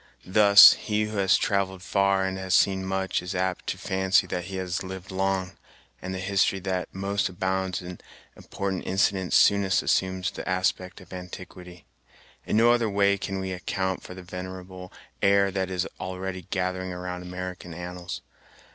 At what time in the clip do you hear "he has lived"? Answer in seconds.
4.45-5.11